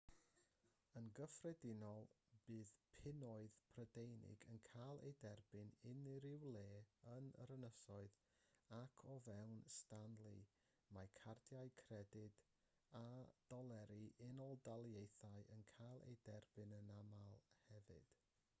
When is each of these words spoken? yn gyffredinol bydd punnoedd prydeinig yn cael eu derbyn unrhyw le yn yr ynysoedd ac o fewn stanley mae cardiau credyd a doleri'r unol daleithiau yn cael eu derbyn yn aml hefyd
yn 0.99 1.07
gyffredinol 1.17 2.05
bydd 2.45 2.69
punnoedd 3.01 3.57
prydeinig 3.73 4.45
yn 4.53 4.61
cael 4.69 5.01
eu 5.09 5.11
derbyn 5.25 5.67
unrhyw 5.91 6.47
le 6.55 6.63
yn 7.17 7.27
yr 7.43 7.53
ynysoedd 7.55 8.17
ac 8.77 9.03
o 9.15 9.17
fewn 9.27 9.53
stanley 9.75 10.41
mae 10.97 11.11
cardiau 11.21 11.71
credyd 11.83 12.39
a 13.01 13.03
doleri'r 13.53 14.19
unol 14.29 14.57
daleithiau 14.71 15.45
yn 15.57 15.61
cael 15.75 16.01
eu 16.09 16.17
derbyn 16.31 16.75
yn 16.81 16.91
aml 16.97 17.41
hefyd 17.69 18.11